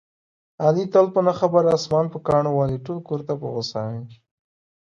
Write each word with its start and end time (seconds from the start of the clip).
علي 0.65 0.85
تل 0.93 1.05
په 1.15 1.19
نه 1.27 1.33
خبره 1.39 1.67
اسمان 1.77 2.05
په 2.13 2.17
کاڼو 2.27 2.51
ولي، 2.53 2.77
ټول 2.85 2.99
کورته 3.07 3.33
په 3.41 3.47
غوسه 3.53 3.79
وي. 3.91 4.03